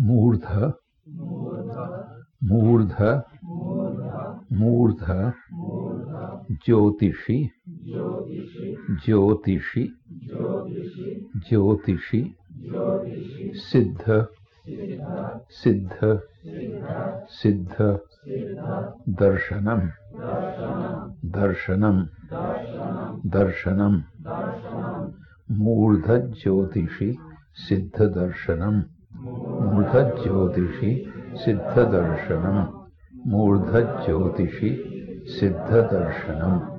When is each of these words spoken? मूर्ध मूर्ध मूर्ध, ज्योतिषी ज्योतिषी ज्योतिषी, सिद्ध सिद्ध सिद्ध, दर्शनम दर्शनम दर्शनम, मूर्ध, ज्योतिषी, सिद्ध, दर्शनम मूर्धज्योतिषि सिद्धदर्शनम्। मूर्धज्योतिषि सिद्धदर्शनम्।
मूर्ध 0.00 0.72
मूर्ध 2.44 3.00
मूर्ध, 4.52 5.32
ज्योतिषी 6.64 7.38
ज्योतिषी 9.04 9.84
ज्योतिषी, 11.48 12.22
सिद्ध 13.70 14.26
सिद्ध 15.62 16.20
सिद्ध, 17.40 17.76
दर्शनम 19.22 19.80
दर्शनम 21.36 21.98
दर्शनम, 23.26 24.02
मूर्ध, 25.50 26.10
ज्योतिषी, 26.42 27.10
सिद्ध, 27.68 28.02
दर्शनम 28.02 28.82
मूर्धज्योतिषि 29.78 31.12
सिद्धदर्शनम्। 31.34 32.66
मूर्धज्योतिषि 33.26 34.70
सिद्धदर्शनम्। 35.40 36.77